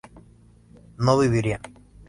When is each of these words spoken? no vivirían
no 0.97 1.15
vivirían 1.19 1.61